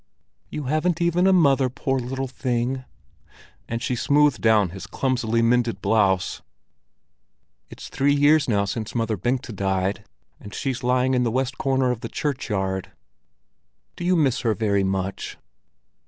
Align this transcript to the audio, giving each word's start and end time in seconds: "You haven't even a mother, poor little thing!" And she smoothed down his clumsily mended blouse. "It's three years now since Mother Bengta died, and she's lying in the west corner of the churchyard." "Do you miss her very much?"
"You 0.49 0.63
haven't 0.63 0.99
even 0.99 1.27
a 1.27 1.31
mother, 1.31 1.69
poor 1.69 1.99
little 1.99 2.27
thing!" 2.27 2.85
And 3.69 3.83
she 3.83 3.95
smoothed 3.95 4.41
down 4.41 4.69
his 4.69 4.87
clumsily 4.87 5.43
mended 5.43 5.79
blouse. 5.79 6.41
"It's 7.69 7.87
three 7.87 8.15
years 8.15 8.49
now 8.49 8.65
since 8.65 8.95
Mother 8.95 9.15
Bengta 9.15 9.53
died, 9.55 10.03
and 10.39 10.55
she's 10.55 10.81
lying 10.81 11.13
in 11.13 11.21
the 11.21 11.29
west 11.29 11.59
corner 11.59 11.91
of 11.91 12.01
the 12.01 12.09
churchyard." 12.09 12.91
"Do 13.95 14.03
you 14.03 14.15
miss 14.15 14.39
her 14.41 14.55
very 14.55 14.83
much?" 14.83 15.37